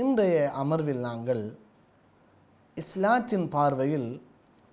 இன்றைய 0.00 0.38
அமர்வில் 0.62 0.98
நாங்கள் 0.98 1.42
இஸ்லாத்தின் 2.76 3.46
பார்வையில் 3.54 4.08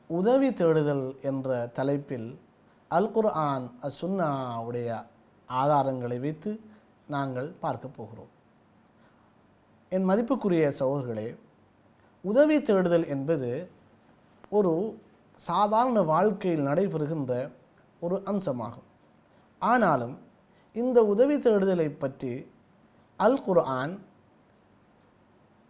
உதவி 0.09 0.49
தேடுதல் 0.53 1.05
என்ற 1.29 1.49
தலைப்பில் 1.77 2.27
அல் 2.87 3.09
குர்ஆன் 3.11 3.67
அசுன்னாவுடைய 3.87 4.89
ஆதாரங்களை 5.49 6.17
வைத்து 6.25 6.51
நாங்கள் 7.15 7.49
பார்க்க 7.63 7.95
போகிறோம். 7.99 8.31
என் 9.91 10.09
மதிப்புக்குரிய 10.11 10.67
சகோதரர்களே 10.81 11.27
உதவி 12.21 12.61
தேடுதல் 12.61 13.07
என்பது 13.07 13.51
ஒரு 14.49 14.73
சாதாரண 15.49 16.01
வாழ்க்கையில் 16.13 16.67
நடைபெறுகின்ற 16.69 17.33
ஒரு 17.99 18.17
அம்சமாகும். 18.31 18.89
ஆனாலும் 19.61 20.15
இந்த 20.75 20.99
உதவி 21.15 21.37
தேடுதலை 21.45 21.91
பற்றி 22.05 22.33
அல் 23.19 23.43
குர்ஆன் 23.49 23.95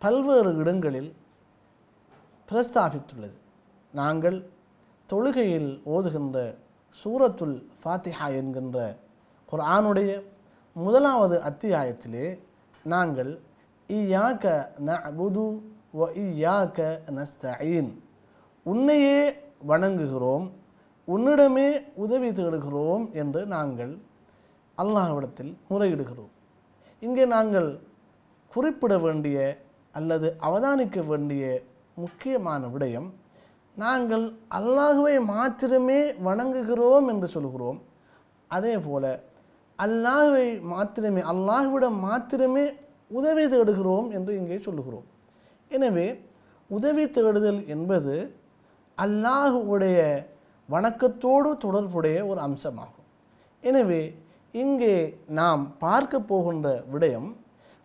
பல்வேறு 0.04 0.56
இடங்களில் 0.56 1.16
பிரஸ்தாபித்துள்ளது. 2.50 3.38
நாங்கள் 3.94 4.50
தொழுகையில் 5.10 5.70
ஓதுகின்ற 5.86 6.38
சூரத்துல் 7.04 7.56
ஃபாத்திஹா 7.82 8.28
என்கின்ற 8.40 8.78
குர்ஆனுடைய 9.52 10.12
முதலாவது 10.74 11.42
அத்தியாயத்திலே 11.42 12.40
நாங்கள் 12.84 13.32
இயாக்க 13.88 14.72
நபுது 14.86 15.46
வ 16.00 16.12
இயாக்க 16.16 17.00
நஸ்தீன் 17.18 17.92
உன்னையே 18.64 19.20
வணங்குகிறோம் 19.68 20.52
உன்னிடமே 21.08 21.70
உதவி 21.96 22.32
தேடுகிறோம் 22.32 23.14
என்று 23.14 23.46
நாங்கள் 23.46 23.98
அல்லாஹ்விடத்தில் 24.78 25.54
முறையிடுகிறோம். 25.70 26.34
இங்கே 27.00 27.26
நாங்கள் 27.26 27.80
குறிப்பிட 28.48 28.98
வேண்டிய 28.98 29.38
அல்லது 29.96 30.28
அவதானிக்க 30.48 31.00
வேண்டிய 31.12 31.44
முக்கியமான 32.04 32.62
விடயம் 32.74 33.10
நாங்கள் 33.78 34.26
அல்லாஹுவை 34.58 35.16
மாத்திரமே 35.34 36.00
வணங்குகிறோம் 36.28 37.08
என்று 37.14 37.28
சொல்கிறோம். 37.36 37.80
அதே 38.52 38.74
போல 38.88 39.04
அல்லாஹுவை 39.80 40.48
மாத்திரமே 40.74 41.22
அல்லாஹுவிடம் 41.34 41.98
மாத்திரமே 42.08 42.66
உதவி 43.20 43.46
தேடுகிறோம் 43.54 44.08
என்று 44.18 44.32
இங்கே 44.42 44.58
சொல்லுகிறோம். 44.68 45.08
எனவே 45.72 46.08
உதவி 46.70 47.06
தேடுதல் 47.16 47.62
என்பது 47.76 48.16
அல்லாஹுடைய 48.98 49.98
வணக்கத்தோடு 50.70 51.50
தொடர்புடைய 51.64 52.18
ஒரு 52.32 52.40
அம்சமாகும். 52.48 53.08
எனவே 53.64 54.02
இங்கே 54.64 54.96
நாம் 55.40 55.64
பார்க்க 55.86 56.20
போகின்ற 56.32 56.68
விடயம் 56.94 57.30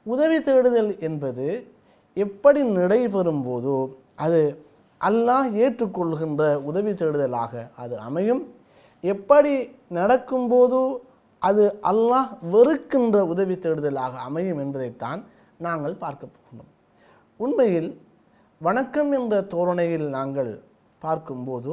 உதவி 0.06 0.38
தேடுதல் 0.48 0.92
என்பது 1.08 1.46
எப்படி 2.22 2.60
நடைபெறும் 2.78 3.42
போதோ 3.48 3.78
அது 4.24 4.40
அல்லாஹ் 5.00 5.48
ஏற்றுக்கொள்கின்ற 5.64 6.42
உதவி 6.70 6.92
தேடுதலாக 7.00 7.52
அது 7.82 7.94
அமையும். 8.08 8.42
எப்படி 9.04 9.52
நடக்கும்போதோ 9.98 10.84
அது 11.42 11.64
அல்லாஹ் 11.90 12.30
வெறுக்கின்ற 12.54 13.18
உதவி 13.32 13.56
தேடுதலாக 13.64 14.14
அமையும் 14.28 14.60
என்பதைத்தான் 14.64 15.20
நாங்கள் 15.66 16.00
பார்க்க 16.04 16.34
போகணும் 16.36 16.70
உண்மையில் 17.40 17.90
வணக்கம் 18.60 19.12
என்ற 19.18 19.34
தோரணையில் 19.52 20.08
நாங்கள் 20.16 20.52
பார்க்கும்போது 21.02 21.72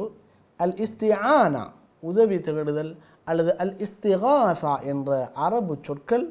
அல் 0.60 0.76
இஸ்தியானா 0.84 1.64
உதவி 2.02 2.38
தேடுதல் 2.48 2.92
அல்லது 3.30 3.52
அல் 3.62 3.76
இஸ்திகாசா 3.86 4.74
என்ற 4.92 5.10
அரபு 5.46 5.74
சொற்கள் 5.86 6.26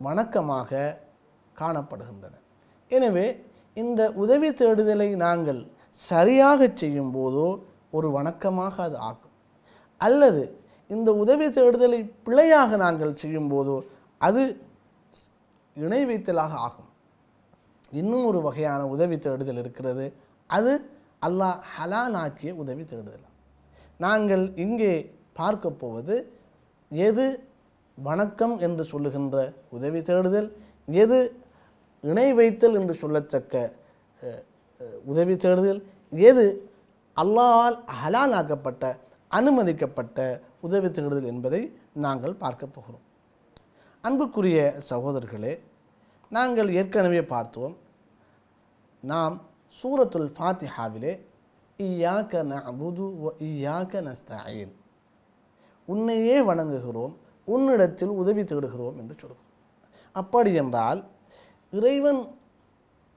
வணக்கமாக 0.00 0.70
காணப்படுகின்றன. 1.56 2.34
எனவே 2.96 3.26
இந்த 3.82 4.00
உதவி 4.22 4.48
தேடுதலை 4.60 5.08
நாங்கள் 5.24 5.60
சரியாக 6.00 6.68
செய்யும் 6.80 7.12
போதோ 7.16 7.48
ஒரு 7.96 8.08
வணக்கமாக 8.16 8.74
அது 8.86 8.96
ஆகும். 9.10 9.34
அல்லது 10.00 10.42
இந்த 10.94 11.10
உதவி 11.22 11.46
தேடுதலை 11.56 12.00
பிழையாக 12.26 12.76
நாங்கள் 12.84 13.18
செய்யும் 13.22 13.50
போதோ 13.52 13.76
அது 14.28 14.42
இணை 15.76 16.00
வைத்தலாக 16.10 16.52
ஆகும். 16.66 16.88
இன்னும் 17.92 18.26
ஒரு 18.30 18.40
வகையான 18.46 18.80
உதவி 18.94 19.16
தேடுதல் 19.26 19.60
இருக்கிறது. 19.62 20.06
அது 20.50 20.72
அல்லாஹ் 21.26 21.58
ஹலானாக்கிய 21.74 22.50
உதவி 22.62 22.84
தேடுதல். 22.92 23.26
நாங்கள் 24.04 24.44
இங்கே 24.64 24.94
பார்க்க 25.38 25.70
போவது 25.82 26.14
எது 26.90 27.26
வணக்கம் 27.98 28.54
என்று 28.66 28.84
சொல்லுகின்ற 28.92 29.36
உதவி 29.76 30.00
தேடுதல் 30.08 30.48
எது 31.02 31.18
இணை 32.04 32.28
வைத்தல் 32.38 32.76
என்று 32.80 32.94
சொல்லத்தக்க 33.02 33.54
உதவி 35.12 35.34
தேடுதல். 35.36 35.82
எது 36.12 36.44
அல்லாஹால் 37.16 37.78
ஹலாலாக்கப்பட்ட 38.00 38.84
அனுமதிக்கப்பட்ட 39.30 40.18
உதவி 40.66 40.88
தேடுதல் 40.90 41.30
என்பதை 41.32 41.60
நாங்கள் 42.04 42.40
பார்க்க 42.42 42.64
போகிறோம். 42.66 43.04
அன்புக்குரிய 44.04 44.58
சகோதரர்களே 44.90 45.52
நாங்கள் 46.36 46.68
ஏற்கனவே 46.80 47.22
பார்த்தோம். 47.34 47.74
நாம் 49.02 49.36
சூரத்துல் 49.78 50.30
ஃபாத்திஹாவிலே 50.36 51.12
ஈயாக்க 51.78 52.42
நபுது 52.50 53.06
வ 53.22 53.26
நஸ்தாயின் 54.08 54.72
உன்னையே 55.88 56.36
வணங்குகிறோம் 56.48 57.14
உன்னிடத்தில் 57.48 58.12
உதவி 58.22 58.42
தேடுகிறோம் 58.44 58.98
என்று 59.00 59.14
சொல்கிறோம். 59.20 59.46
அப்படி 60.16 60.50
என்றால் 60.62 61.00
இறைவன் 61.70 62.20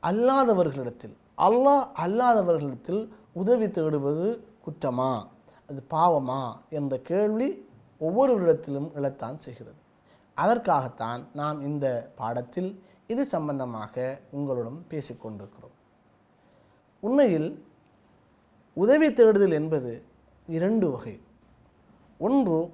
அல்லாதவர்களிடத்தில் 0.04 1.16
அல்லாஹ் 1.38 1.86
அல்லாதவர்களிடத்தில் 2.04 3.10
உதவி 3.34 3.66
தேடுவது 3.66 4.40
குற்றமா? 4.66 5.28
அது 5.70 5.84
பாவமா? 5.90 6.58
என்ற 6.70 6.98
கேள்வி 6.98 7.68
ஒவ்வொருவரிடத்திலும் 8.02 8.90
எழத்தான் 8.96 9.38
செய்கிறது. 9.38 9.82
அதற்காகத்தான் 10.38 11.28
நாம் 11.34 11.62
இந்த 11.62 12.12
பாடத்தில் 12.16 12.84
இது 13.08 13.26
சம்பந்தமாக 13.26 14.20
உங்களுடன் 14.32 14.86
பேசிக்கொண்டிருக்கிறோம் 14.90 15.76
உண்மையில் 17.00 17.66
உதவி 18.74 19.14
தேடுதல் 19.14 19.52
என்பது 19.52 20.04
இரண்டு 20.48 20.92
வகை. 20.92 21.20
ஒன்று 22.18 22.74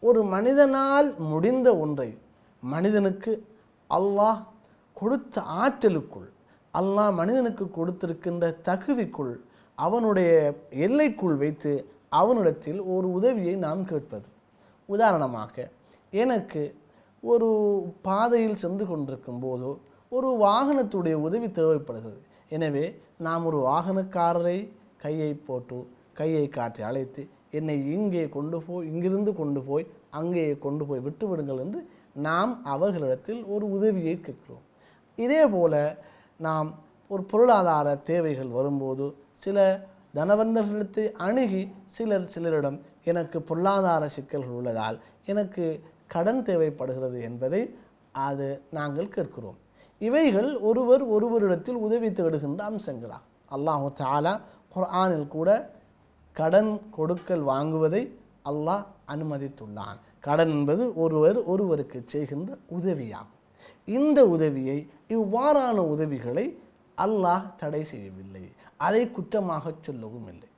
ஒரு 0.00 0.22
மனிதனால் 0.22 1.18
முடிந்த 1.18 1.78
ஒன்றை 1.78 2.18
மனிதனுக்கு 2.60 3.32
அல்லாஹ் 3.90 4.40
கொடுத்த 4.96 5.42
ஆற்றலுக்குள் 5.62 6.28
அல்லாஹ் 6.74 7.12
மனிதனுக்கு 7.20 7.64
கொடுத்திருக்கின்ற 7.78 8.44
தகுதிக்குள் 8.68 9.34
அவனுடைய 9.78 10.30
எல்லைக்குள் 10.86 11.36
வைத்து 11.42 11.72
அவனிடத்தில் 12.20 12.80
ஒரு 12.94 13.06
உதவியை 13.18 13.54
நாம் 13.66 13.82
கேட்பது. 13.90 14.26
உதாரணமாக 14.88 15.54
எனக்கு 16.12 16.62
ஒரு 17.22 17.48
பாதையில் 18.06 18.60
சென்று 18.62 18.84
கொண்டிருக்கும் 18.86 19.42
போதோ 19.44 19.72
ஒரு 20.12 20.28
வாகனத்துடைய 20.44 21.16
உதவி 21.26 21.48
தேவைப்படுகிறது. 21.58 22.20
எனவே 22.56 22.84
நாம் 23.26 23.46
ஒரு 23.50 23.58
வாகனக்காரரை 23.68 24.58
கையை 25.04 25.30
போட்டு 25.48 25.78
கையை 26.18 26.44
காட்டி 26.56 26.82
அழைத்து 26.88 27.22
என்னை 27.58 27.76
இங்கே 27.94 28.24
கொண்டு 28.36 28.58
போய் 28.66 28.86
இங்கிருந்து 28.90 29.32
கொண்டு 29.40 29.60
போய் 29.68 29.84
அங்கே 30.20 30.46
கொண்டு 30.64 30.84
போய் 30.88 31.04
விட்டுவிடுங்கள் 31.06 31.62
என்று 31.64 31.80
நாம் 32.26 32.52
அவர்களிடத்தில் 32.74 33.42
ஒரு 33.54 33.66
உதவியை 33.76 34.14
கேட்கிறோம். 34.26 34.64
இதே 35.18 35.42
போல 35.46 35.74
நாம் 36.40 36.68
ஒரு 37.10 37.22
பொருளாதார 37.22 37.88
தேவைகள் 38.10 38.50
வரும்போது 38.58 39.06
சில 39.44 39.58
தனவந்தர்களிடத்தை 40.14 41.04
அணுகி 41.26 41.62
சிலர் 41.96 42.30
சிலரிடம் 42.34 42.78
எனக்கு 43.10 43.38
பொருளாதார 43.42 44.02
சிக்கல்கள் 44.16 44.56
உள்ளதால் 44.60 44.96
எனக்கு 45.32 45.64
கடன் 46.14 46.42
தேவைப்படுகிறது 46.42 47.18
என்பதை 47.22 47.60
அது 48.26 48.48
நாங்கள் 48.70 49.14
கேட்கிறோம். 49.16 49.58
இவைகள் 50.00 50.50
ஒருவர் 50.68 51.04
ஒருவரிடத்தில் 51.14 51.78
உதவி 51.86 52.08
தேடுகின்ற 52.08 52.62
அம்சங்களாகும் 52.70 53.30
அல்லாஹு 53.50 53.88
தாலா 54.02 54.34
குர்ஆனில் 54.74 55.28
கூட 55.28 55.48
கடன் 56.36 56.72
கொடுக்கல் 56.90 57.44
வாங்குவதை 57.52 58.02
அல்லாஹ் 58.50 58.84
அனுமதித்துள்ளான். 59.12 59.98
கடன் 60.20 60.52
என்பது 60.56 60.84
ஒருவர் 61.02 61.38
ஒருவருக்கு 61.44 61.98
செய்கின்ற 62.06 62.50
உதவியாகும். 62.76 63.40
இந்த 63.88 64.18
உதவியை 64.34 64.78
இவ்வாறான 65.10 65.78
உதவிகளை 65.92 66.44
அல்லாஹ் 66.98 67.46
தடை 67.56 67.82
செய்யவில்லை. 67.84 68.44
அதை 68.80 69.02
குற்றமாக 69.10 69.64
சொல்லவும் 69.80 70.28
இல்லை. 70.32 70.48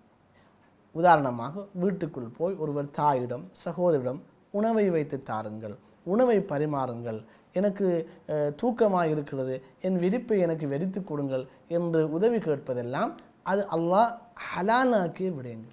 உதாரணமாக 0.94 1.55
வீட்டுக்குள் 1.82 2.29
போய் 2.37 2.55
ஒருவர் 2.56 2.91
தாயிடம் 2.94 3.44
சகோதரிடம் 3.62 4.20
உணவை 4.55 4.87
வைத்து 4.91 5.17
தாருங்கள் 5.25 5.75
உணவை 6.06 6.38
பரிமாறுங்கள் 6.50 7.19
எனக்கு 7.55 7.87
அஹ், 8.29 8.53
தூக்கமாக 8.61 9.06
இருக்கிறது 9.11 9.55
என் 9.82 9.99
விரிப்பை 10.03 10.38
எனக்கு 10.41 10.67
வெறித்து 10.69 11.00
கொடுங்கள் 11.03 11.44
என்று 11.70 12.00
உதவி 12.17 12.38
கேட்பதெல்லாம் 12.41 13.12
அது 13.44 13.62
அல்லாஹ் 13.75 14.11
ஹலானாக்கிய 14.47 15.29
விடயங்கள் 15.37 15.73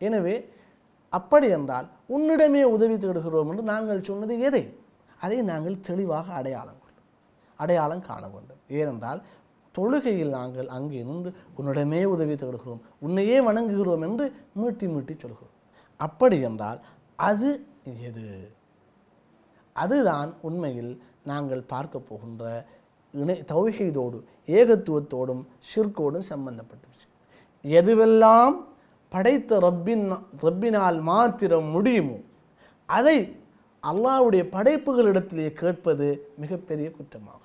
எனவே 0.00 0.36
அப்படி 1.12 1.46
என்றால் 1.56 1.86
உன்னிடமே 2.10 2.62
உதவி 2.72 2.96
தேடுகிறோம் 2.96 3.50
என்று 3.50 3.64
நாங்கள் 3.64 4.06
சொன்னது 4.08 4.34
எதை? 4.40 4.62
அதை 5.24 5.38
நாங்கள் 5.50 5.84
தெளிவாக 5.88 6.26
அடையாளம் 6.40 6.82
கொள்ளும் 6.82 7.08
அடையாளம் 7.58 8.06
காண 8.08 8.22
வேண்டும். 8.34 8.60
ஏனென்றால் 8.78 9.20
தொழுகையில் 9.74 10.36
நாங்கள் 10.38 10.68
அங்கே 10.76 11.00
நின்று 11.08 11.30
உன்னிடமே 11.58 12.00
உதவி 12.14 12.34
தேடுகிறோம். 12.34 12.82
உன்னையே 13.06 13.38
வணங்குகிறோம் 13.48 14.04
என்று 14.08 14.26
மீட்டி 14.60 14.86
மீட்டி 14.94 15.14
சொல்கிறோம். 15.22 15.54
அப்படி 16.00 16.36
என்றால் 16.48 16.80
அது 17.18 17.50
எது? 18.08 18.26
அதுதான் 19.76 20.30
உண்மையில் 20.48 20.92
நாங்கள் 21.30 21.62
பார்க்க 21.72 22.08
போகின்ற 22.10 22.44
இணை 23.14 23.36
தௌஹீதோடு 23.52 24.18
ஏகத்துவத்தோடும் 24.58 25.42
ஷிர்கோடும் 25.68 26.28
சம்பந்தப்பட்ட 26.32 26.84
விஷயம். 26.92 27.14
எதுவெல்லாம் 27.64 28.54
படைத்த 29.12 29.58
ரப்பின் 29.66 30.06
ரப்பினால் 30.44 30.98
மாத்திரம் 31.10 31.68
முடியுமோ 31.74 32.18
அதை 32.88 33.16
அல்லாஹ்வுடைய 33.90 34.42
படைப்புகளிடத்திலே 34.56 35.48
கேட்பது 35.62 36.06
மிகப்பெரிய 36.42 36.86
குற்றமாகும். 36.96 37.40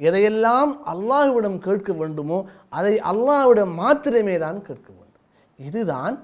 எதையெல்லாம் 0.00 0.70
அல்லாஹ்விடம் 0.92 1.58
கேட்க 1.66 1.92
வேண்டுமோ 2.00 2.38
அதை 2.78 2.94
அல்லாஹ்விடம் 3.10 3.72
மாத்திரமே 3.80 4.36
தான் 4.44 4.60
கேட்க 4.68 4.88
வேண்டும். 4.98 5.24
இதுதான் 5.58 6.14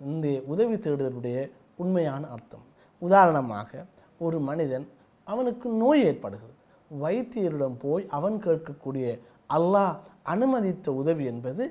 இந்த 0.00 0.26
உதவி 0.52 0.76
தேடுதலுடைய 0.84 1.38
உண்மையான 1.82 2.22
அர்த்தம். 2.34 2.64
உதாரணமாக 3.02 3.70
ஒரு 4.24 4.38
மனிதன் 4.48 4.86
அவனுக்கு 5.32 5.66
நோய் 5.82 6.02
ஏற்படுகிறது. 6.08 6.56
வைத்தியரிடம் 6.90 7.76
போய் 7.84 8.04
அவன் 8.18 8.38
கேட்கக்கூடிய 8.46 9.06
அல்லாஹ் 9.56 9.94
அனுமதித்த 10.32 10.92
உதவி 11.02 11.24
என்பது 11.32 11.64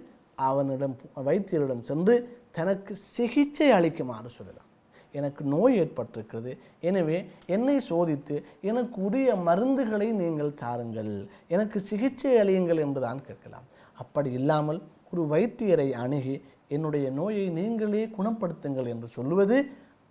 அவனிடம் 0.50 0.96
வைத்தியரிடம் 1.28 1.84
சென்று 1.90 2.16
தனக்கு 2.58 2.94
சிகிச்சை 3.16 3.70
அளிக்குமாறு 3.78 4.30
சொல்லலாம். 4.38 4.69
எனக்கு 5.18 5.44
நோய் 5.54 5.78
ஏற்பட்டிருக்கிறது. 5.82 6.52
எனவே 6.90 7.18
என்னை 7.56 7.76
சோதித்து 7.90 8.36
எனக்கு 8.70 8.98
உரிய 9.08 9.30
மருந்துகளை 9.48 10.10
நீங்கள் 10.22 10.54
தாருங்கள். 10.62 11.14
எனக்கு 11.56 11.80
சிகிச்சை 11.90 12.34
அளியுங்கள் 12.42 12.84
என்றுதான் 12.86 13.22
கேட்கலாம். 13.28 13.68
அப்படி 14.04 14.32
இல்லாமல் 14.40 14.80
ஒரு 15.12 15.24
வைத்தியரை 15.34 15.90
அணுகி 16.04 16.36
என்னுடைய 16.76 17.06
நோயை 17.20 17.46
நீங்களே 17.60 18.04
குணப்படுத்துங்கள் 18.18 18.90
என்று 18.94 19.08
சொல்லுவது 19.18 19.58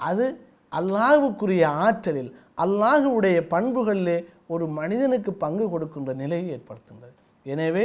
அது 0.00 0.26
அல்லாஹுக்குரிய 0.72 1.64
ஆற்றலில் 1.84 2.32
அல்லாஹ்வுடைய 2.64 3.38
பண்புகளிலே 3.52 4.18
ஒரு 4.54 4.64
மனிதனுக்கு 4.78 5.32
பங்கு 5.44 5.66
கொடுக்கின்ற 5.72 6.12
நிலையை 6.22 6.46
ஏற்படுத்துகிறது. 6.56 7.14
எனவே 7.46 7.84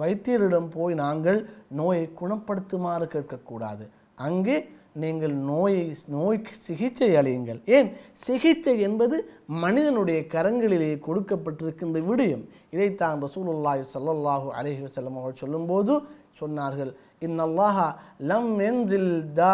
வைத்தியரிடம் 0.00 0.68
போய் 0.76 0.94
நாங்கள் 1.04 1.38
நோயை 1.80 2.06
குணப்படுத்துமாறு 2.20 3.06
கேட்கக்கூடாது. 3.14 3.84
அங்கே 4.26 4.56
நீங்கள் 5.02 5.34
நோயை 5.50 5.84
நோய்க்கு 6.16 6.52
சிகிச்சை 6.66 7.08
அளியுங்கள் 7.20 7.60
ஏன்? 7.76 7.88
சிகிச்சை 8.26 8.74
என்பது 8.88 9.16
மனிதனுடைய 9.62 10.18
கரங்களிலே 10.34 10.90
கொடுக்கப்பட்டிருக்கின்ற 11.06 12.00
விடயம். 12.10 12.44
இதைத்தான் 12.74 13.22
ரசூலுல்லாய் 13.26 13.82
ஸல்லல்லாஹு 13.94 14.48
அலஹி 14.58 14.80
வஸல்லம் 14.86 15.16
அவர்கள் 15.20 15.42
சொல்லும்போது 15.44 15.94
சொன்னார்கள். 16.40 16.92
இந்நல்லாஹா 17.26 17.88
லம் 18.30 18.54
என்ஜில் 18.68 19.12
தா 19.40 19.50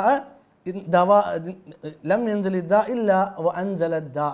தவா 0.97 1.19
லம் 2.11 2.27
யன்சில் 2.31 2.61
தா 2.73 2.81
இல்லா 2.95 3.19
வ 3.45 3.49
தா 4.19 4.27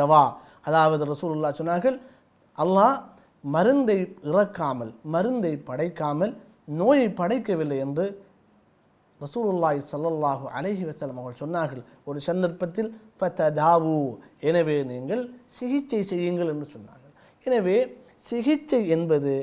தவா. 0.00 0.22
அதாவது 0.68 1.02
ரசூலுல்லா 1.12 1.50
சொன்னார்கள் 1.60 1.96
அல்லாஹ் 2.58 2.96
மருந்தை 3.54 3.98
இறக்காமல் 4.30 4.90
மருந்தை 5.14 5.52
படைக்காமல் 5.68 6.32
நோயை 6.80 7.06
படைக்கவில்லை 7.20 7.78
என்று 7.86 8.04
ரசூலுல்லாய் 9.24 9.80
சல்லல்லாஹு 9.92 10.44
அலஹி 10.58 10.84
வசலம் 10.90 11.18
அவர்கள் 11.20 11.42
சொன்னார்கள் 11.44 11.82
ஒரு 12.08 12.18
சந்தர்ப்பத்தில் 12.28 12.90
ஃபததாவு 13.18 13.96
எனவே 14.50 14.76
நீங்கள் 14.92 15.22
சிகிச்சை 15.58 16.00
செய்யுங்கள் 16.12 16.52
என்று 16.54 16.66
சொன்னார்கள். 16.74 17.14
எனவே 17.46 17.78
சிகிச்சை 18.30 18.82
என்பது 18.96 19.34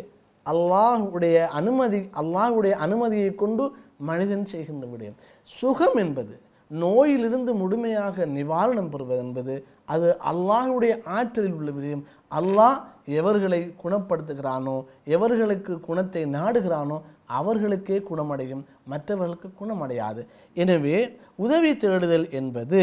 அல்லாஹுடைய 0.46 1.38
அனுமதி 1.60 2.00
அல்லாஹ்வுடைய 2.22 2.74
அனுமதியை 2.86 3.32
கொண்டு 3.44 3.64
மனிதன் 4.10 4.46
செய்கின்ற 4.52 4.86
விடயம். 4.92 5.18
சுகம் 5.60 5.98
என்பது 6.04 6.36
நோயிலிருந்து 6.72 7.52
முழுமையாக 7.62 8.26
நிவாரணம் 8.38 8.90
பெறுவது 8.94 9.22
என்பது 9.26 9.54
அது 9.94 10.08
அல்லாஹுடைய 10.32 10.94
ஆற்றலில் 11.18 11.58
உள்ள 11.60 11.70
விடயம். 11.78 12.04
அல்லாஹ் 12.32 12.78
எவர்களை 13.20 13.60
குணப்படுத்துகிறானோ 13.84 14.78
எவர்களுக்கு 15.16 15.74
குணத்தை 15.88 16.24
நாடுகிறானோ 16.38 16.98
அவர்களுக்கே 17.40 17.98
குணமடையும். 18.10 18.64
மற்றவர்களுக்கு 18.92 19.50
குணமடையாது. 19.62 20.22
எனவே 20.56 20.98
உதவி 21.46 21.72
தேடுதல் 21.78 22.28
என்பது 22.40 22.82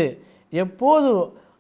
எப்போது 0.53 1.11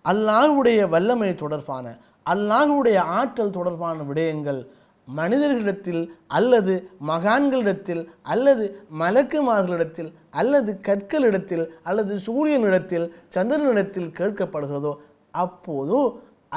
அல்லாஹுடைய 0.04 0.80
வல்லமை 0.94 1.30
தொடர்பான 1.34 1.86
அல்லாஹுடைய 2.26 2.98
ஆற்றல் 3.18 3.54
தொடர்பான 3.58 4.04
விடயங்கள் 4.10 4.60
மனிதர்களிடத்தில் 5.08 6.02
அல்லது 6.36 6.74
மகான்களிடத்தில் 7.08 8.02
அல்லது 8.32 8.64
மலக்குமார்களிடத்தில் 9.00 10.10
அல்லது 10.40 10.70
கற்களிடத்தில் 10.88 11.64
அல்லது 11.82 12.14
சூரியனிடத்தில் 12.26 13.06
சந்திரனிடத்தில் 13.36 14.10
கேட்கப்படுகிறதோ 14.18 14.92
அப்போது 15.34 15.98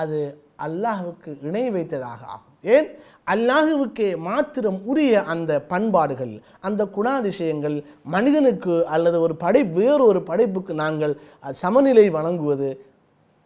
அது 0.01 0.19
அல்லாஹுக்கு 0.65 1.31
இணை 1.47 1.65
வைத்ததாக 1.75 2.21
ஆகும். 2.35 2.55
ஏன்? 2.75 2.87
அல்லாஹுவுக்கே 3.33 4.09
மாத்திரம் 4.27 4.79
உரிய 4.91 5.13
அந்த 5.33 5.51
பண்பாடுகள் 5.71 6.35
அந்த 6.67 6.81
குணாதிசயங்கள் 6.97 7.77
மனிதனுக்கு 8.15 8.75
அல்லது 8.95 9.17
ஒரு 9.25 9.35
படை 9.43 9.61
வேறொரு 9.77 10.21
படைப்புக்கு 10.29 10.73
நாங்கள் 10.83 11.13
சமநிலை 11.63 12.05
வழங்குவது 12.17 12.69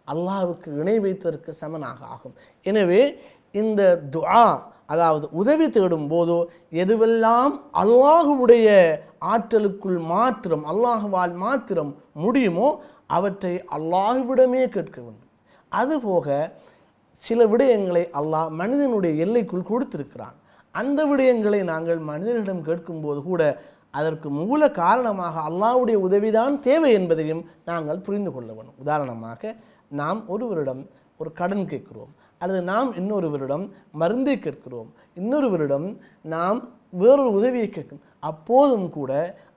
அல்லாஹுக்கு 0.07 0.69
இணை 0.81 0.95
வைத்ததற்கு 1.05 1.51
சமனாக 1.63 1.99
ஆகும். 2.15 2.35
எனவே 2.65 3.01
இந்த 3.61 3.81
துஆ 4.13 4.45
அதாவது 4.93 5.25
உதவி 5.41 5.67
தேடும் 5.75 6.07
போதோ 6.13 6.37
எதுவெல்லாம் 6.83 7.53
அல்லாஹுவுடைய 7.81 8.67
ஆற்றலுக்குள் 9.33 9.99
மாத்திரம் 10.13 10.63
அல்லாஹுவால் 10.71 11.35
மாத்திரம் 11.43 11.91
முடியுமோ 12.23 12.69
அவற்றை 13.17 13.53
அல்லாஹுவிடமே 13.77 14.63
கேட்க 14.75 14.97
வேண்டும். 15.05 15.29
அதுபோக 15.71 16.27
சில 17.25 17.45
விடயங்களை 17.51 18.03
அல்லாஹ் 18.19 18.49
மனிதனுடைய 18.61 19.13
எல்லைக்குள் 19.25 19.69
கொடுத்திருக்கிறான். 19.71 20.37
அந்த 20.75 20.99
விடயங்களை 21.11 21.59
நாங்கள் 21.71 21.99
மனிதனிடம் 22.11 22.63
கேட்கும்போது 22.69 23.19
கூட 23.29 23.41
அதற்கு 23.99 24.27
மூல 24.39 24.61
காரணமாக 24.83 25.35
அல்லாஹ்வுடைய 25.49 25.97
உதவிதான் 26.07 26.55
தேவை 26.67 26.91
என்பதையும் 26.99 27.43
நாங்கள் 27.69 28.03
புரிந்து 28.05 28.31
கொள்ள 28.35 28.49
வேண்டும். 28.57 28.79
உதாரணமாக 28.83 29.41
நாம் 30.01 30.19
ஒருவரிடம் 30.33 30.83
ஒரு 31.21 31.29
கடன் 31.39 31.65
கேட்கிறோம். 31.71 32.11
அல்லது 32.41 32.61
நாம் 32.73 32.89
இன்னொருவரிடம் 32.99 33.65
மருந்தை 34.01 34.35
கேட்கிறோம். 34.45 34.89
இன்னொருவரிடம் 35.19 35.87
நாம் 36.35 36.59
வேறொரு 37.01 37.31
உதவியை 37.39 37.67
கேட்கும். 37.69 38.01
அப்போதும் 38.29 38.87
கூட 38.97 39.11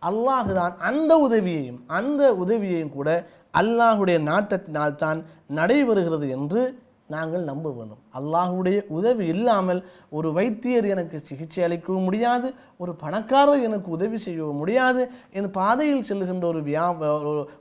அல்லாஹு 0.08 0.52
தான் 0.58 0.74
அந்த 0.88 1.12
உதவியையும் 1.26 1.80
அந்த 1.98 2.22
உதவியையும் 2.42 2.94
கூட 2.96 3.08
அல்லாஹுடைய 3.60 4.18
நாட்டத்தினால் 4.30 5.00
தான் 5.04 5.18
நடைபெறுகிறது 5.58 6.26
என்று 6.36 6.62
நாங்கள் 7.10 7.42
நம்ப 7.44 7.66
வேண்டும் 7.70 8.02
அல்லாஹுடைய 8.18 8.78
உதவி 8.88 9.24
இல்லாமல் 9.26 9.80
ஒரு 10.10 10.28
வைத்தியர் 10.32 10.86
எனக்கு 10.94 11.16
சிகிச்சை 11.18 11.62
அளிக்கவும் 11.66 12.06
முடியாது 12.08 12.48
ஒரு 12.76 12.92
பணக்காரர் 13.02 13.66
எனக்கு 13.68 13.88
உதவி 13.90 14.18
செய்யவும் 14.18 14.60
முடியாது 14.62 15.02
என் 15.32 15.50
பாதையில் 15.50 16.08
செல்கின்ற 16.08 16.46
ஒரு 16.52 16.62
வியா 16.68 16.86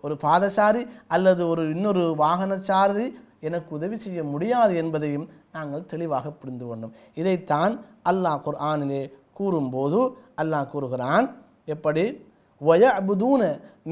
ஒரு 0.05 0.15
பாதசாரி 0.25 0.83
அல்லது 1.07 1.43
ஒரு 1.47 1.65
இன்னொரு 1.75 2.03
வாகனச்சாரி 2.23 3.07
எனக்கு 3.47 3.69
உதவி 3.75 3.97
செய்ய 3.97 4.19
முடியாது 4.23 4.73
என்பதையும் 4.75 5.27
நாங்கள் 5.51 5.89
தெளிவாக 5.93 6.29
புரிந்து 6.31 6.65
கொண்டோம். 6.65 6.93
இதைத்தான் 7.13 7.73
அல்லாஹ் 8.11 8.43
குர்ஆனிலே 8.45 9.01
கூறும்போது 9.33 9.99
அல்லாஹ் 10.41 10.69
கூறுகிறான் 10.73 11.27
எப்படி? 11.65 12.05
வய 12.61 12.83
அபுதூன 12.99 13.41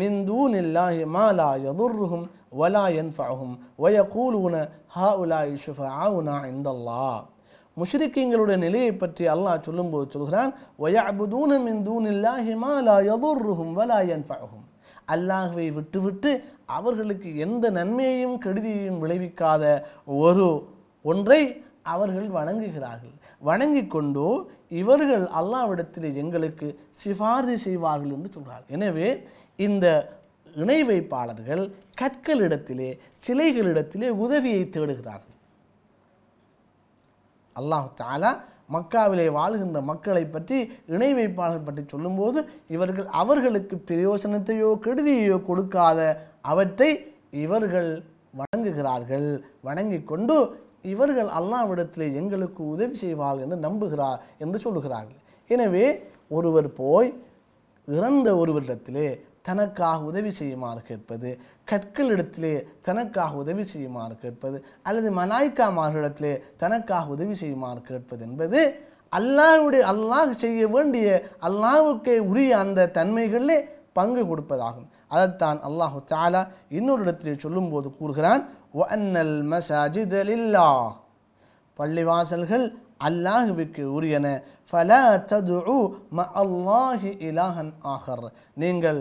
மிந்தூன் 0.02 0.54
இல்லாஹி 0.64 1.02
மாலா 1.16 1.50
யதுர்ருகும் 1.66 2.26
வலா 2.52 2.86
என்ஃபகும் 3.02 3.54
வயகூலூன 3.84 4.56
ஹா 4.88 5.10
உலாய் 5.24 5.54
ஷுஃபா 5.66 6.40
இந்தல்லா 6.48 7.06
முஷ்ரிக்கீங்களுடைய 7.78 8.58
நிலையை 8.58 8.92
பற்றி 8.94 9.24
அல்லாஹ் 9.26 9.66
சொல்லும்போது 9.66 10.06
சொல்கிறான் 10.12 10.52
வயபுதூன 10.80 11.60
மின் 11.68 11.80
தூனில்லா 11.88 12.34
ஹிமாலா 12.48 12.96
யதுர்ருஹும் 13.10 13.74
வலா 13.80 14.00
என்ஃபகும் 14.16 14.66
அல்லாஹுவை 15.08 15.68
விட்டுவிட்டு 15.72 16.32
அவர்களுக்கு 16.66 17.30
எந்த 17.38 17.66
நன்மையையும் 17.70 18.38
கெடுதியையும் 18.44 19.02
விளைவிக்காத 19.04 19.64
ஒரு 20.26 20.48
ஒன்றை 21.06 21.42
அவர்கள் 21.84 22.30
வணங்குகிறார்கள். 22.30 23.14
வணங்கி 23.42 23.88
கொண்டோ 23.88 24.30
இவர்கள் 24.82 25.24
அல்லாவிடத்தில் 25.40 26.10
எங்களுக்கு 26.14 26.68
சிபார்சை 27.02 27.56
செய்வார்கள் 27.68 28.12
என்று 28.12 28.30
சொல்கிறார்கள் 28.36 28.76
எனவே 28.78 29.08
இந்த 29.60 29.86
இணை 30.62 30.78
வைப்பாளர்கள் 30.90 31.64
கற்களிடத்திலே 32.02 32.90
சிலைகளிடத்திலே 33.26 34.10
உதவியை 34.26 34.64
தேடுகிறார்கள். 34.76 35.38
அல்லாஹ் 37.56 37.88
தாலா 38.02 38.32
மக்காவிலே 38.76 39.26
வாழ்கின்ற 39.38 39.80
மக்களை 39.92 40.24
பற்றி 40.26 40.58
இணை 40.96 41.10
வைப்பாளர்கள் 41.20 41.68
பற்றி 41.70 41.84
சொல்லும்போது 41.94 42.40
இவர்கள் 42.76 43.08
அவர்களுக்கு 43.22 43.76
பிரயோசனத்தையோ 43.90 44.70
கெடுதியையோ 44.86 45.38
கொடுக்காத 45.50 46.00
அவற்றை 46.52 46.90
இவர்கள் 47.46 47.90
வணங்குகிறார்கள். 48.42 49.28
வணங்கி 49.68 50.00
கொண்டு 50.12 50.38
இவர்கள் 50.94 51.30
அல்லாவிடத்திலே 51.40 52.08
எங்களுக்கு 52.20 52.62
உதவி 52.74 52.96
செய்வார்கள் 53.02 53.46
என்று 53.46 53.60
நம்புகிறார் 53.68 54.22
என்று 54.44 54.58
சொல்லுகிறார்கள். 54.66 55.20
எனவே 55.50 55.86
ஒருவர் 56.38 56.70
போய் 56.80 57.10
இறந்த 57.88 58.28
ஒருவரிடத்திலே 58.42 59.08
தனக்காக 59.48 60.00
உதவி 60.12 60.32
செய்யுமாறு 60.40 60.82
கேட்பது 60.90 61.30
கற்களிடத்திலே 61.70 62.54
தனக்காக 62.88 63.32
உதவி 63.44 63.64
செய்யுமாறு 63.72 64.16
கேட்பது 64.24 64.58
அல்லது 64.88 65.10
மலாய்க்காமார்களிடத்திலே 65.20 66.34
தனக்காக 66.64 67.06
உதவி 67.16 67.36
செய்யுமாறு 67.42 67.82
கேட்பது 67.90 68.22
என்பது 68.30 68.62
அல்லாஹுடைய 69.20 69.84
அல்லாஹ் 69.94 70.32
செய்ய 70.44 70.68
வேண்டிய 70.76 71.08
அல்லாஹுக்கே 71.48 72.16
உரிய 72.32 72.52
அந்த 72.64 72.90
தன்மைகளிலே 72.98 73.58
பங்கு 73.98 74.22
கொடுப்பதாகும். 74.30 74.88
அதைத்தான் 75.14 75.60
அல்லாஹு 75.68 75.98
தாலா 76.14 76.42
இன்னொரு 76.78 77.02
இடத்திலே 77.06 77.34
சொல்லும்போது 77.46 77.88
கூறுகிறான் 78.00 78.44
வஅன்னல் 78.80 79.36
மசாஜித 79.54 80.14
பள்ளிவாசல்கள் 81.80 82.66
அல்லாஹுவிற்கு 83.08 83.84
உரியன. 83.98 84.28
ஃபலா 84.70 85.04
ததுஉ 85.32 85.78
ம 86.18 86.22
அல்லாஹி 86.42 87.10
இலாஹன் 87.30 87.72
ஆஹர். 87.94 88.26
நீங்கள் 88.64 89.00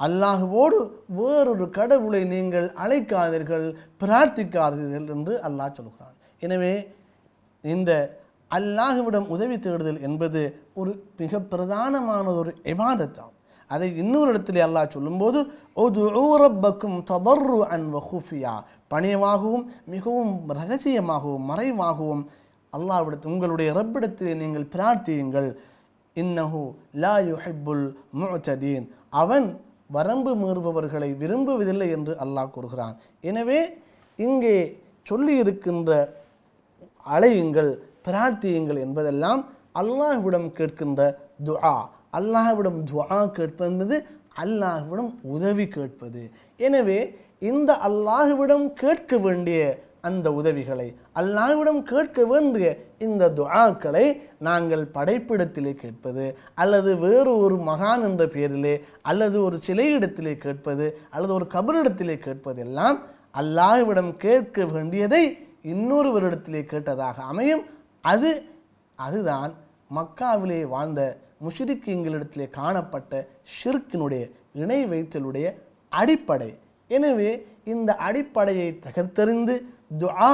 அல்லாஹுவோடு 0.00 0.78
வேறொரு 1.18 1.66
கடவுளை 1.78 2.22
நீங்கள் 2.34 2.68
அழைக்காதீர்கள் 2.84 3.66
பிரார்த்திக்காதீர்கள் 4.02 5.10
என்று 5.16 5.34
அல்லாஹ் 5.48 5.76
சொல்கிறான். 5.78 6.16
எனவே 6.44 6.74
இந்த 7.64 7.92
அல்லாஹுவிடம் 8.50 9.26
உதவி 9.34 9.56
தேடுதல் 9.58 10.02
என்பது 10.08 10.40
ஒரு 10.80 10.90
மிக 11.20 11.40
பிரதானமான 11.52 12.26
ஒரு 12.40 12.50
இபாதத்தாகும் 12.72 13.34
அதை 13.70 13.86
இன்னொரு 14.02 14.28
இடத்துல 14.32 14.64
அல்லாஹ் 14.66 14.94
சொல்லும்போது 14.96 15.38
ரப்பக்கும் 16.42 16.98
ததர்ரு 17.10 17.56
அன் 17.74 17.86
வஹுஃபியா. 17.94 18.54
பணியமாகவும் 18.92 19.64
மிகவும் 19.94 20.34
ரகசியமாகவும் 20.58 21.48
மறைவாகவும் 21.50 22.22
அல்லாஹ்விடத்தில் 22.72 23.32
உங்களுடைய 23.34 23.68
ரப்பிடத்தில் 23.78 24.40
நீங்கள் 24.42 24.70
பிரார்த்தியுங்கள். 24.74 25.48
இன்னஹு 26.16 26.62
லா 27.04 27.14
யுஹிப்புல் 27.30 27.84
முஅ்ததீன். 28.20 28.86
அவன் 29.22 29.46
வரம்பு 29.90 30.32
மீறுபவர்களை 30.42 31.08
விரும்புவதில்லை 31.22 31.88
என்று 31.96 32.12
அல்லாஹ் 32.24 32.54
கூறுகிறான். 32.54 32.94
எனவே 33.30 33.60
இங்கே 34.18 34.56
சொல்லியிருக்கின்ற 35.06 35.90
அழையுங்கள் 37.06 37.70
பிரார்த்தியுங்கள் 38.06 38.80
என்பதெல்லாம் 38.86 39.42
அல்லாஹ்விடம் 39.82 40.48
கேட்கின்ற 40.58 41.00
துஆ. 41.48 41.76
அல்லாஹ்விடம் 42.18 42.78
துஆ 42.90 43.20
கேட்பது 43.38 43.70
என்பது 43.72 43.96
அல்லாஹ்விடம் 44.44 45.10
உதவி 45.34 45.66
கேட்பது. 45.76 46.22
எனவே 46.60 47.00
இந்த 47.50 47.70
அல்லாஹ்விடம் 47.88 48.66
கேட்க 48.82 49.18
வேண்டிய 49.26 49.60
அந்த 50.00 50.32
உதவிகளை 50.32 50.96
அல்லாஹ்விடம் 51.14 51.82
கேட்க 51.82 52.24
வேண்டிய 52.24 52.66
இந்த 52.98 53.28
துஆக்களை 53.28 54.20
நாங்கள் 54.38 54.90
படைப்பிடத்திலே 54.94 55.74
கேட்பது 55.74 56.38
அல்லது 56.54 56.96
வேறு 56.96 57.38
ஒரு 57.38 57.56
மகான் 57.56 58.02
என்ற 58.02 58.26
பெயரிலே 58.26 58.84
அல்லது 59.02 59.42
ஒரு 59.42 59.58
சிலையிடத்திலே 59.66 60.36
கேட்பது 60.36 60.98
அல்லது 61.10 61.32
ஒரு 61.32 61.46
கபரிடத்திலே 61.54 62.18
கேட்பது 62.18 62.60
எல்லாம் 62.60 62.98
அல்லாஹ்விடம் 63.34 64.16
கேட்க 64.16 64.64
வேண்டியதை 64.64 65.38
இன்னொருவரிடத்திலே 65.62 66.60
கேட்டதாக 66.72 67.14
அமையும். 67.14 67.64
அது 68.00 68.42
அதுதான் 68.94 69.52
மக்காவிலே 69.94 70.68
வாழ்ந்த 70.68 71.18
முஷிரிக்கீங்களிடத்திலே 71.44 72.50
காணப்பட்ட 72.50 73.28
ஷிர்க்கினுடைய 73.56 74.30
இணை 74.52 74.86
வைத்தலுடைய 74.86 75.54
அடிப்படை. 75.88 76.58
எனவே 76.88 77.46
இந்த 77.64 77.94
அடிப்படையை 77.94 78.78
தகர்த்தெறிந்து 78.86 79.54
துஆ 79.90 80.32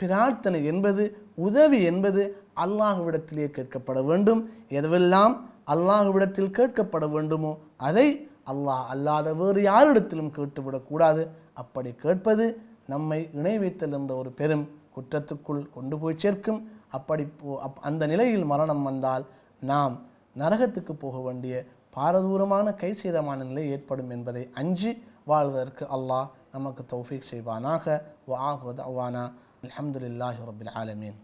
பிரார்த்தனை 0.00 0.60
என்பது 0.70 1.02
உதவி 1.46 1.78
என்பது 1.90 2.22
அல்லாஹுவிடத்திலே 2.64 3.46
கேட்கப்பட 3.56 3.98
வேண்டும். 4.10 4.40
எதுவெல்லாம் 4.78 5.34
அல்லாஹுவிடத்தில் 5.74 6.54
கேட்கப்பட 6.58 7.04
வேண்டுமோ 7.14 7.52
அதை 7.88 8.06
அல்லாஹ் 8.52 8.84
அல்லாத 8.92 9.28
வேறு 9.40 9.60
யாரிடத்திலும் 9.70 10.34
கேட்டுவிடக்கூடாது 10.38 11.22
அப்படி 11.62 11.90
கேட்பது 12.04 12.46
நம்மை 12.92 13.18
இணை 13.38 13.54
வைத்தல் 13.62 13.96
என்ற 13.98 14.12
ஒரு 14.22 14.30
பெரும் 14.40 14.64
குற்றத்துக்குள் 14.96 15.62
கொண்டு 15.76 15.96
போய் 16.02 16.20
சேர்க்கும். 16.22 16.60
அப்படி 16.96 17.24
போ 17.40 17.52
அப் 17.66 17.78
அந்த 17.88 18.02
நிலையில் 18.12 18.50
மரணம் 18.52 18.82
வந்தால் 18.88 19.24
நாம் 19.70 19.94
நரகத்துக்கு 20.36 20.94
போக 21.04 21.16
வேண்டிய 21.26 21.54
பாரதூரமான 21.96 22.66
கைசீதமான 22.82 23.38
நிலை 23.50 23.64
ஏற்படும் 23.76 24.10
என்பதை 24.16 24.42
அஞ்சி 24.60 24.90
வாழ்வதற்கு 25.30 25.84
அல்லாஹ் 25.96 26.28
நமக்கு 26.51 26.83
தௌஃபீக் 26.89 27.29
செய்வானாக 27.31 27.85
வ 28.27 28.35
ஆஹ்வது 28.49 28.81
அவானா 28.83 29.23
அல்ஹம்துலில்லாஹி 29.63 30.47
ரபில் 30.49 30.73
ஆலமீன் 30.75 31.17